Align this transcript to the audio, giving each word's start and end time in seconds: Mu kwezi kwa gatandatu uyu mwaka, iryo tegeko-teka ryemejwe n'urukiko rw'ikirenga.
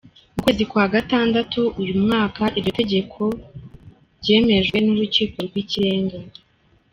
Mu 0.35 0.39
kwezi 0.43 0.63
kwa 0.71 0.85
gatandatu 0.95 1.61
uyu 1.81 1.93
mwaka, 2.03 2.43
iryo 2.57 2.71
tegeko-teka 2.77 4.17
ryemejwe 4.21 4.77
n'urukiko 4.81 5.37
rw'ikirenga. 5.47 6.17